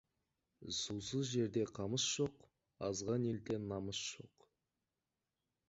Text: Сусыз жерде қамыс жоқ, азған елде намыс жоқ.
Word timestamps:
Сусыз 0.77 1.27
жерде 1.33 1.65
қамыс 1.81 2.07
жоқ, 2.15 2.49
азған 2.89 3.29
елде 3.35 3.61
намыс 3.69 4.03
жоқ. 4.09 4.51